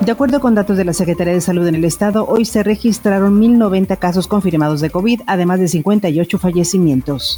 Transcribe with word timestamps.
De 0.00 0.12
acuerdo 0.12 0.40
con 0.40 0.54
datos 0.54 0.76
de 0.76 0.84
la 0.84 0.92
Secretaría 0.92 1.32
de 1.32 1.40
Salud 1.40 1.66
en 1.66 1.74
el 1.74 1.84
Estado, 1.84 2.26
hoy 2.26 2.44
se 2.44 2.62
registraron 2.62 3.40
1.090 3.40 3.98
casos 3.98 4.28
confirmados 4.28 4.80
de 4.80 4.90
COVID, 4.90 5.22
además 5.26 5.58
de 5.58 5.68
58 5.68 6.38
fallecimientos. 6.38 7.36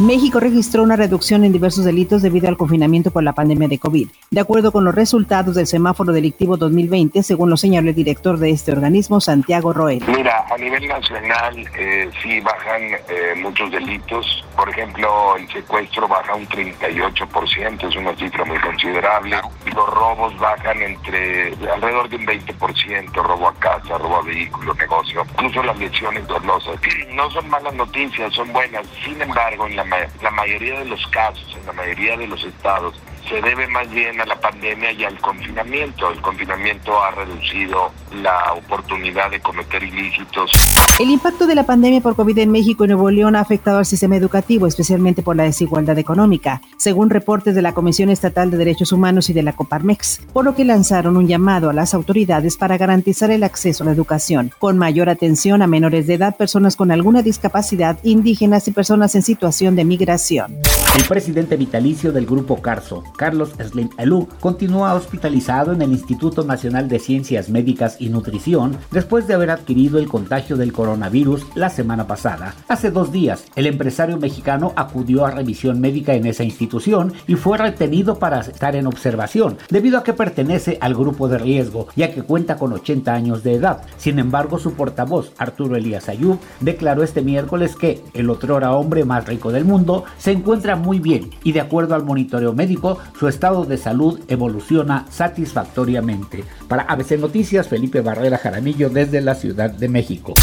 México 0.00 0.38
registró 0.38 0.84
una 0.84 0.94
reducción 0.94 1.44
en 1.44 1.52
diversos 1.52 1.84
delitos 1.84 2.22
debido 2.22 2.48
al 2.48 2.56
confinamiento 2.56 3.10
por 3.10 3.24
la 3.24 3.32
pandemia 3.32 3.66
de 3.66 3.78
COVID. 3.78 4.08
De 4.30 4.40
acuerdo 4.40 4.70
con 4.70 4.84
los 4.84 4.94
resultados 4.94 5.56
del 5.56 5.66
semáforo 5.66 6.12
delictivo 6.12 6.56
2020, 6.56 7.22
según 7.24 7.50
lo 7.50 7.56
señaló 7.56 7.88
el 7.88 7.96
director 7.96 8.38
de 8.38 8.50
este 8.50 8.70
organismo, 8.70 9.20
Santiago 9.20 9.72
Roel. 9.72 10.02
Mira, 10.06 10.46
a 10.50 10.56
nivel 10.56 10.86
nacional 10.86 11.68
eh, 11.76 12.08
sí 12.22 12.40
bajan 12.40 12.82
eh, 13.08 13.34
muchos 13.42 13.72
delitos. 13.72 14.44
Por 14.56 14.68
ejemplo, 14.68 15.36
el 15.36 15.48
secuestro 15.48 16.06
baja 16.06 16.34
un 16.36 16.46
38%, 16.46 17.88
es 17.88 17.96
una 17.96 18.14
cifra 18.16 18.44
muy 18.44 18.58
considerable. 18.58 19.36
Los 19.74 19.94
robos 19.94 20.38
bajan 20.38 20.80
entre 20.80 21.54
alrededor 21.72 21.97
de 22.06 22.16
un 22.16 22.26
20%, 22.26 23.12
robo 23.14 23.48
a 23.48 23.54
casa, 23.54 23.98
robo 23.98 24.16
a 24.16 24.22
vehículo, 24.22 24.74
negocio. 24.74 25.26
Incluso 25.32 25.62
las 25.62 25.78
lesiones 25.78 26.26
dolosas. 26.26 26.78
No 27.18 27.28
son 27.32 27.48
malas 27.48 27.74
noticias, 27.74 28.32
son 28.32 28.52
buenas. 28.52 28.86
Sin 29.04 29.20
embargo, 29.20 29.66
en 29.66 29.74
la 29.74 29.84
la 30.22 30.30
mayoría 30.30 30.78
de 30.78 30.84
los 30.84 31.04
casos, 31.08 31.56
en 31.58 31.66
la 31.66 31.72
mayoría 31.72 32.16
de 32.16 32.28
los 32.28 32.44
estados, 32.44 32.94
se 33.28 33.40
debe 33.42 33.66
más 33.68 33.88
bien 33.90 34.20
a 34.20 34.26
la 34.26 34.38
pandemia 34.40 34.92
y 34.92 35.04
al 35.04 35.18
confinamiento. 35.20 36.10
El 36.10 36.20
confinamiento 36.20 37.02
ha 37.02 37.10
reducido 37.12 37.90
la 38.22 38.54
oportunidad 38.54 39.30
de 39.30 39.40
cometer 39.40 39.82
ilícitos. 39.82 40.50
El 40.98 41.10
impacto 41.10 41.46
de 41.46 41.54
la 41.54 41.64
pandemia 41.64 42.00
por 42.00 42.16
COVID 42.16 42.38
en 42.38 42.50
México 42.50 42.84
y 42.84 42.88
Nuevo 42.88 43.10
León 43.10 43.36
ha 43.36 43.40
afectado 43.40 43.78
al 43.78 43.86
sistema 43.86 44.16
educativo, 44.16 44.66
especialmente 44.66 45.22
por 45.22 45.36
la 45.36 45.44
desigualdad 45.44 45.98
económica, 45.98 46.60
según 46.76 47.10
reportes 47.10 47.54
de 47.54 47.62
la 47.62 47.72
Comisión 47.72 48.10
Estatal 48.10 48.50
de 48.50 48.56
Derechos 48.56 48.92
Humanos 48.92 49.30
y 49.30 49.32
de 49.32 49.42
la 49.42 49.52
Coparmex, 49.52 50.22
por 50.32 50.44
lo 50.44 50.54
que 50.54 50.64
lanzaron 50.64 51.16
un 51.16 51.28
llamado 51.28 51.70
a 51.70 51.72
las 51.72 51.94
autoridades 51.94 52.56
para 52.56 52.78
garantizar 52.78 53.30
el 53.30 53.44
acceso 53.44 53.84
a 53.84 53.86
la 53.86 53.92
educación, 53.92 54.52
con 54.58 54.78
mayor 54.78 55.08
atención 55.08 55.62
a 55.62 55.66
menores 55.66 56.06
de 56.06 56.14
edad, 56.14 56.36
personas 56.36 56.76
con 56.76 56.90
alguna 56.90 57.22
discapacidad, 57.22 57.98
indígenas 58.02 58.66
y 58.68 58.72
personas 58.72 59.14
en 59.14 59.22
situación 59.22 59.76
de 59.76 59.84
migración. 59.84 60.58
El 60.96 61.04
presidente 61.04 61.56
vitalicio 61.56 62.12
del 62.12 62.26
Grupo 62.26 62.60
Carso, 62.60 63.04
Carlos 63.16 63.50
Slim 63.62 63.90
Elú, 63.98 64.26
continúa 64.40 64.94
hospitalizado 64.94 65.72
en 65.72 65.82
el 65.82 65.92
Instituto 65.92 66.44
Nacional 66.44 66.88
de 66.88 66.98
Ciencias 66.98 67.50
Médicas 67.50 67.96
y 68.00 68.08
Nutrición 68.08 68.76
después 68.90 69.26
de 69.26 69.34
haber 69.34 69.50
adquirido 69.50 69.98
el 69.98 70.08
contagio 70.08 70.56
del 70.56 70.72
coronavirus 70.72 71.46
la 71.54 71.70
semana 71.70 72.06
pasada. 72.06 72.54
Hace 72.68 72.90
dos 72.90 73.12
días, 73.12 73.44
el 73.54 73.66
empresario 73.66 74.16
mexicano 74.16 74.72
acudió 74.76 75.24
a 75.24 75.30
revisión 75.30 75.80
médica 75.80 76.14
en 76.14 76.26
esa 76.26 76.42
institución 76.42 77.12
y 77.26 77.36
fue 77.36 77.58
retenido 77.58 78.18
para 78.18 78.40
estar 78.40 78.74
en 78.74 78.86
observación, 78.86 79.58
debido 79.70 79.98
a 79.98 80.02
que 80.02 80.14
pertenece 80.14 80.78
al 80.80 80.94
grupo 80.94 81.28
de 81.28 81.38
riesgo, 81.38 81.88
ya 81.96 82.12
que 82.12 82.22
cuenta 82.22 82.56
con 82.56 82.72
80 82.72 83.12
años 83.12 83.42
de 83.44 83.54
edad. 83.54 83.82
Sin 83.98 84.18
embargo, 84.18 84.58
su 84.58 84.72
portavoz, 84.72 85.32
Arturo 85.36 85.76
Elías 85.76 86.08
Ayub, 86.08 86.38
declaró 86.60 87.02
este 87.02 87.22
miércoles 87.22 87.76
que 87.76 88.02
el 88.14 88.30
otrora 88.30 88.72
hombre 88.72 89.04
más 89.04 89.26
rico 89.26 89.52
del 89.52 89.64
mundo 89.64 90.04
se 90.16 90.32
encuentra 90.32 90.77
muy 90.78 90.98
bien 90.98 91.30
y 91.44 91.52
de 91.52 91.60
acuerdo 91.60 91.94
al 91.94 92.04
monitoreo 92.04 92.52
médico, 92.52 92.98
su 93.18 93.28
estado 93.28 93.64
de 93.64 93.76
salud 93.76 94.20
evoluciona 94.28 95.06
satisfactoriamente. 95.10 96.44
Para 96.68 96.82
ABC 96.82 97.18
Noticias, 97.18 97.68
Felipe 97.68 98.00
Barrera 98.00 98.38
Jaramillo 98.38 98.88
desde 98.90 99.20
la 99.20 99.34
Ciudad 99.34 99.70
de 99.70 99.88
México. 99.88 100.34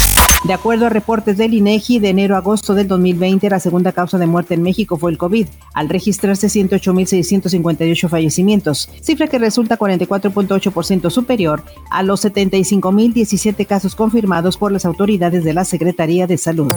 De 0.44 0.52
acuerdo 0.52 0.86
a 0.86 0.90
reportes 0.90 1.38
del 1.38 1.54
INEGI, 1.54 1.98
de 1.98 2.10
enero 2.10 2.36
a 2.36 2.38
agosto 2.38 2.74
del 2.74 2.86
2020, 2.86 3.50
la 3.50 3.58
segunda 3.58 3.92
causa 3.92 4.18
de 4.18 4.26
muerte 4.26 4.54
en 4.54 4.62
México 4.62 4.96
fue 4.96 5.10
el 5.10 5.18
COVID, 5.18 5.48
al 5.74 5.88
registrarse 5.88 6.46
108.658 6.46 8.08
fallecimientos, 8.08 8.88
cifra 9.00 9.26
que 9.26 9.38
resulta 9.38 9.78
44.8% 9.78 11.10
superior 11.10 11.64
a 11.90 12.02
los 12.02 12.24
75.017 12.24 13.66
casos 13.66 13.96
confirmados 13.96 14.56
por 14.56 14.70
las 14.70 14.84
autoridades 14.84 15.42
de 15.42 15.54
la 15.54 15.64
Secretaría 15.64 16.26
de 16.26 16.38
Salud. 16.38 16.72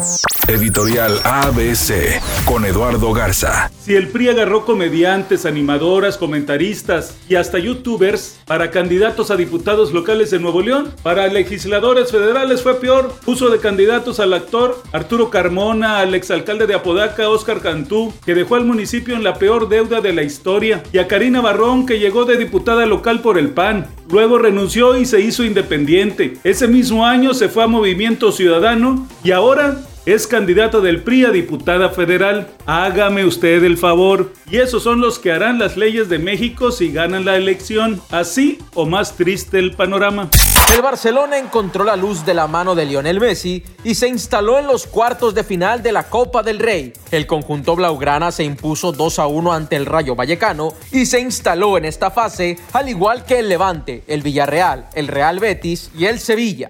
Editorial 0.47 1.19
ABC 1.23 2.19
con 2.45 2.66
Eduardo 2.66 3.13
Garza. 3.13 3.48
Si 3.81 3.95
el 3.95 4.09
PRI 4.09 4.29
agarró 4.29 4.65
comediantes, 4.65 5.45
animadoras, 5.45 6.17
comentaristas 6.17 7.17
y 7.27 7.35
hasta 7.35 7.57
youtubers 7.57 8.39
para 8.45 8.69
candidatos 8.69 9.31
a 9.31 9.35
diputados 9.35 9.93
locales 9.93 10.29
de 10.29 10.39
Nuevo 10.39 10.61
León, 10.61 10.93
para 11.01 11.27
legisladores 11.27 12.11
federales 12.11 12.61
fue 12.61 12.75
peor. 12.79 13.13
Puso 13.25 13.49
de 13.49 13.59
candidatos 13.59 14.19
al 14.19 14.33
actor 14.33 14.81
Arturo 14.91 15.29
Carmona, 15.29 15.99
al 15.99 16.13
exalcalde 16.13 16.67
de 16.67 16.75
Apodaca, 16.75 17.29
Oscar 17.29 17.61
Cantú, 17.61 18.13
que 18.25 18.35
dejó 18.35 18.55
al 18.55 18.65
municipio 18.65 19.15
en 19.15 19.23
la 19.23 19.35
peor 19.35 19.69
deuda 19.69 20.01
de 20.01 20.13
la 20.13 20.23
historia, 20.23 20.83
y 20.91 20.99
a 20.99 21.07
Karina 21.07 21.41
Barrón, 21.41 21.85
que 21.85 21.99
llegó 21.99 22.25
de 22.25 22.38
diputada 22.38 22.85
local 22.85 23.21
por 23.21 23.38
el 23.38 23.49
PAN. 23.49 23.88
Luego 24.11 24.38
renunció 24.38 24.97
y 24.97 25.05
se 25.05 25.21
hizo 25.21 25.43
independiente. 25.43 26.38
Ese 26.43 26.67
mismo 26.67 27.05
año 27.05 27.33
se 27.33 27.49
fue 27.49 27.63
a 27.63 27.67
Movimiento 27.67 28.31
Ciudadano 28.31 29.07
y 29.23 29.31
ahora 29.31 29.81
es 30.13 30.27
candidato 30.27 30.81
del 30.81 31.03
PRI 31.03 31.25
a 31.25 31.29
diputada 31.31 31.89
federal. 31.89 32.47
Hágame 32.65 33.25
usted 33.25 33.63
el 33.63 33.77
favor. 33.77 34.33
Y 34.49 34.57
esos 34.57 34.83
son 34.83 35.01
los 35.01 35.19
que 35.19 35.31
harán 35.31 35.59
las 35.59 35.77
leyes 35.77 36.09
de 36.09 36.17
México 36.17 36.71
si 36.71 36.91
ganan 36.91 37.25
la 37.25 37.37
elección. 37.37 38.01
Así 38.09 38.59
o 38.73 38.85
más 38.85 39.15
triste 39.15 39.59
el 39.59 39.73
panorama. 39.73 40.29
El 40.73 40.81
Barcelona 40.81 41.37
encontró 41.37 41.83
la 41.83 41.95
luz 41.95 42.25
de 42.25 42.33
la 42.33 42.47
mano 42.47 42.75
de 42.75 42.85
Lionel 42.85 43.19
Messi 43.19 43.63
y 43.83 43.95
se 43.95 44.07
instaló 44.07 44.59
en 44.59 44.67
los 44.67 44.85
cuartos 44.85 45.33
de 45.33 45.43
final 45.43 45.81
de 45.81 45.91
la 45.91 46.03
Copa 46.09 46.43
del 46.43 46.59
Rey. 46.59 46.93
El 47.11 47.25
conjunto 47.27 47.75
blaugrana 47.75 48.31
se 48.31 48.43
impuso 48.43 48.91
2 48.91 49.19
a 49.19 49.27
1 49.27 49.51
ante 49.51 49.75
el 49.75 49.85
Rayo 49.85 50.15
Vallecano 50.15 50.73
y 50.91 51.05
se 51.05 51.19
instaló 51.19 51.77
en 51.77 51.85
esta 51.85 52.11
fase 52.11 52.57
al 52.73 52.87
igual 52.87 53.25
que 53.25 53.39
el 53.39 53.49
Levante, 53.49 54.03
el 54.07 54.21
Villarreal, 54.21 54.87
el 54.93 55.07
Real 55.07 55.39
Betis 55.39 55.89
y 55.97 56.05
el 56.05 56.19
Sevilla. 56.19 56.69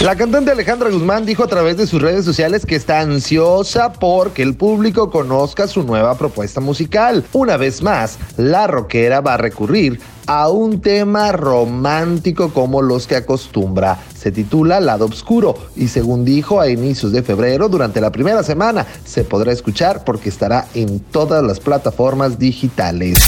La 0.00 0.16
cantante 0.16 0.50
Alejandra 0.50 0.90
Guzmán 0.90 1.24
dijo 1.24 1.44
a 1.44 1.46
través 1.46 1.76
de 1.76 1.86
sus 1.86 2.02
redes 2.02 2.24
sociales 2.24 2.66
que 2.66 2.74
está 2.74 3.00
ansiosa 3.00 3.92
porque 3.92 4.42
el 4.42 4.54
público 4.54 5.08
conozca 5.08 5.68
su 5.68 5.84
nueva 5.84 6.18
propuesta 6.18 6.60
musical. 6.60 7.24
Una 7.32 7.56
vez 7.56 7.80
más, 7.80 8.18
la 8.36 8.66
rockera 8.66 9.20
va 9.20 9.34
a 9.34 9.38
recurrir 9.38 10.00
a 10.26 10.48
un 10.48 10.80
tema 10.80 11.32
romántico 11.32 12.50
como 12.50 12.82
los 12.82 13.06
que 13.06 13.16
acostumbra. 13.16 13.98
Se 14.16 14.32
titula 14.32 14.80
Lado 14.80 15.04
Oscuro 15.06 15.54
y 15.76 15.88
según 15.88 16.24
dijo 16.24 16.60
a 16.60 16.68
inicios 16.68 17.12
de 17.12 17.22
febrero, 17.22 17.68
durante 17.68 18.00
la 18.00 18.10
primera 18.10 18.42
semana, 18.42 18.86
se 19.04 19.24
podrá 19.24 19.52
escuchar 19.52 20.04
porque 20.04 20.28
estará 20.28 20.66
en 20.74 21.00
todas 21.00 21.42
las 21.42 21.60
plataformas 21.60 22.38
digitales. 22.38 23.18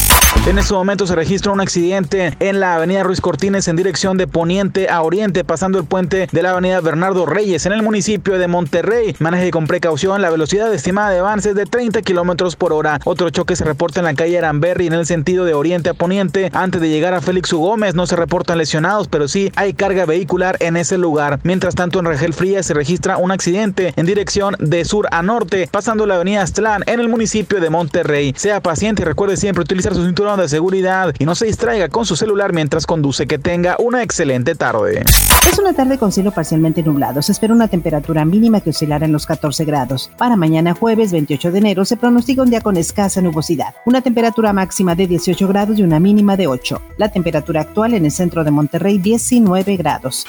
En 0.46 0.58
este 0.58 0.74
momento 0.74 1.08
se 1.08 1.16
registra 1.16 1.50
un 1.50 1.60
accidente 1.60 2.36
en 2.38 2.60
la 2.60 2.76
avenida 2.76 3.02
Ruiz 3.02 3.20
Cortines 3.20 3.66
en 3.66 3.74
dirección 3.74 4.16
de 4.16 4.28
poniente 4.28 4.88
a 4.88 5.02
oriente, 5.02 5.42
pasando 5.42 5.78
el 5.78 5.84
puente 5.84 6.28
de 6.30 6.42
la 6.42 6.52
avenida 6.52 6.80
Bernardo 6.80 7.26
Reyes 7.26 7.66
en 7.66 7.72
el 7.72 7.82
municipio 7.82 8.38
de 8.38 8.46
Monterrey. 8.46 9.16
Maneje 9.18 9.50
con 9.50 9.66
precaución, 9.66 10.22
la 10.22 10.30
velocidad 10.30 10.72
estimada 10.72 11.10
de 11.10 11.18
avance 11.18 11.50
es 11.50 11.56
de 11.56 11.66
30 11.66 12.00
kilómetros 12.02 12.54
por 12.54 12.72
hora. 12.72 13.00
Otro 13.04 13.30
choque 13.30 13.56
se 13.56 13.64
reporta 13.64 14.00
en 14.00 14.04
la 14.04 14.14
calle 14.14 14.38
Aramberri 14.38 14.86
en 14.86 14.92
el 14.92 15.04
sentido 15.04 15.44
de 15.44 15.54
oriente 15.54 15.90
a 15.90 15.94
poniente. 15.94 16.50
Antes 16.54 16.80
de 16.80 16.85
llegar 16.88 17.14
a 17.14 17.20
Félix 17.20 17.52
U. 17.52 17.58
Gómez 17.58 17.94
no 17.94 18.06
se 18.06 18.16
reportan 18.16 18.58
lesionados, 18.58 19.08
pero 19.08 19.28
sí 19.28 19.52
hay 19.56 19.74
carga 19.74 20.06
vehicular 20.06 20.56
en 20.60 20.76
ese 20.76 20.98
lugar. 20.98 21.40
Mientras 21.42 21.74
tanto, 21.74 21.98
en 21.98 22.06
Regel 22.06 22.34
Fría 22.34 22.62
se 22.62 22.74
registra 22.74 23.16
un 23.16 23.30
accidente 23.30 23.92
en 23.96 24.06
dirección 24.06 24.56
de 24.58 24.84
sur 24.84 25.08
a 25.10 25.22
norte, 25.22 25.68
pasando 25.70 26.06
la 26.06 26.16
avenida 26.16 26.42
Aztlán 26.42 26.82
en 26.86 27.00
el 27.00 27.08
municipio 27.08 27.60
de 27.60 27.70
Monterrey. 27.70 28.34
Sea 28.36 28.60
paciente 28.60 29.02
y 29.02 29.04
recuerde 29.04 29.36
siempre 29.36 29.62
utilizar 29.62 29.94
su 29.94 30.04
cinturón 30.04 30.40
de 30.40 30.48
seguridad 30.48 31.14
y 31.18 31.24
no 31.24 31.34
se 31.34 31.46
distraiga 31.46 31.88
con 31.88 32.06
su 32.06 32.16
celular 32.16 32.52
mientras 32.52 32.86
conduce. 32.86 33.26
Que 33.26 33.38
tenga 33.38 33.76
una 33.78 34.02
excelente 34.02 34.54
tarde. 34.54 35.02
Es 35.50 35.58
una 35.58 35.72
tarde 35.72 35.98
con 35.98 36.12
cielo 36.12 36.32
parcialmente 36.32 36.82
nublado. 36.82 37.22
Se 37.22 37.32
espera 37.32 37.54
una 37.54 37.68
temperatura 37.68 38.24
mínima 38.24 38.60
que 38.60 38.70
oscilará 38.70 39.06
en 39.06 39.12
los 39.12 39.26
14 39.26 39.64
grados. 39.64 40.10
Para 40.18 40.36
mañana 40.36 40.74
jueves 40.74 41.12
28 41.12 41.52
de 41.52 41.58
enero 41.58 41.84
se 41.84 41.96
pronostica 41.96 42.42
un 42.42 42.50
día 42.50 42.60
con 42.60 42.76
escasa 42.76 43.20
nubosidad. 43.20 43.74
Una 43.84 44.02
temperatura 44.02 44.52
máxima 44.52 44.94
de 44.94 45.06
18 45.06 45.48
grados 45.48 45.78
y 45.78 45.82
una 45.82 46.00
mínima 46.00 46.36
de 46.36 46.46
8. 46.46 46.75
La 46.96 47.10
temperatura 47.10 47.60
actual 47.62 47.94
en 47.94 48.04
el 48.04 48.10
centro 48.10 48.44
de 48.44 48.50
Monterrey 48.50 48.98
19 48.98 49.76
grados. 49.76 50.26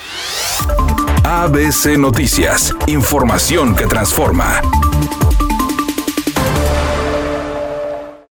ABC 1.24 1.98
Noticias. 1.98 2.74
Información 2.88 3.76
que 3.76 3.86
transforma. 3.86 4.62